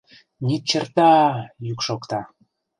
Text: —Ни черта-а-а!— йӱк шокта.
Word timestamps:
—Ни 0.45 0.55
черта-а-а!— 0.69 1.47
йӱк 1.65 1.79
шокта. 1.87 2.19